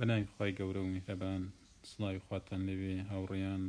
[0.00, 1.42] بەناوی خی گەورە و میهرەبان
[1.90, 3.64] سڵی خواتان لەوێ هاوڕێیان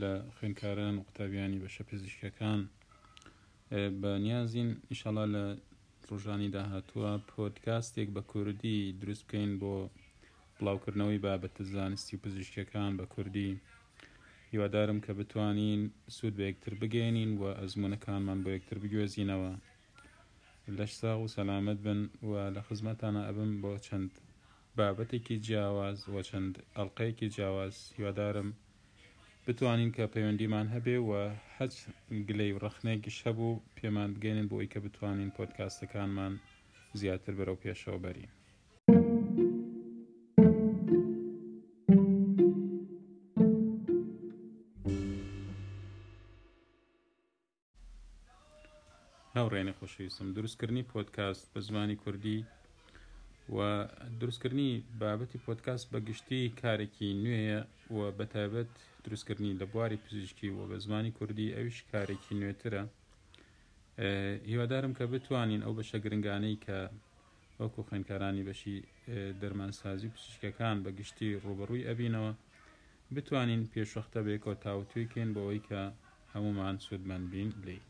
[0.00, 2.60] لە خوێنکاران قوتابیانی بەشە پزیشکەکان
[4.00, 5.44] بە نیازین ئیشاڵا لە
[6.10, 9.74] ڕژانی داهاتووە پۆتکاستێک بە کوردی دروست بکەین بۆ
[10.58, 13.50] بڵاوکردنەوەی بابەتە زانستی و پزیشکەکان بە کوردی
[14.52, 15.80] هیوادارم کە بتوانین
[16.16, 19.52] سوود بە یەکتر بگەێنین و ئەزمونەکانمان بۆ یەکتر بگوێزینەوە
[20.78, 24.12] لەش ساغ و سەلامت بن و لە خزمەتانە ئەبم بۆ چەند
[24.76, 28.48] بابەتێکی جیاواز وە چەند ئەلقەیەکی جیاواز هیوادارم
[29.46, 31.10] بتوانین کە پەیوەندیمان هەبێ و
[31.58, 31.74] هەچ
[32.28, 36.32] گلەی ڕخنێکی شەبوو پێمان بگەێنن بۆ ئەوی کە بتوانین پۆتکاستەکانمان
[37.00, 38.32] زیاتر بەرەو پێشەوە بەرین.
[49.42, 52.38] هاوڕێنە خۆشویستم دروستکردنی پۆتکاست بە زمانی کوردی
[53.56, 53.58] و
[54.20, 57.60] دروستکردنی بابەتی پۆتکاس بەگشتی کارێکی نوێیە
[57.96, 58.72] و بەتابەت
[59.04, 62.82] دروستکردنی لە بواری پزیشکی و بە زمانی کوردی ئەویش کارێکی نوێترە
[64.52, 66.78] هیوادارم کە بتوانین ئەو بەشە گرنگانەی کە
[67.60, 68.76] وەکو خوێنکارانی بەشی
[69.40, 72.32] دەرمانسازی پزیشکەکان بەگشتی ڕوبڕووی ئەبینەوە
[73.14, 75.80] بتوانین پێشوەختە بێکەوە تاوتوی کەین بەوەی کە
[76.34, 77.80] هەمومان سوودمان بین لی.